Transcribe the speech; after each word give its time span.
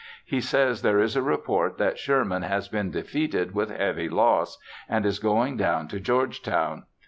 He 0.25 0.41
says 0.41 0.81
there 0.81 0.99
is 0.99 1.15
a 1.15 1.21
report 1.21 1.77
that 1.77 1.99
Sherman 1.99 2.41
has 2.41 2.67
been 2.67 2.89
defeated 2.89 3.53
with 3.53 3.69
heavy 3.69 4.09
loss, 4.09 4.57
and 4.89 5.05
is 5.05 5.19
going 5.19 5.57
down 5.57 5.87
to 5.89 5.99
Georgetown. 5.99 6.85